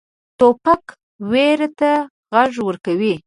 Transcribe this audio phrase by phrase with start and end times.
[0.39, 0.83] توپک
[1.31, 1.91] ویرې ته
[2.33, 3.13] غږ ورکوي.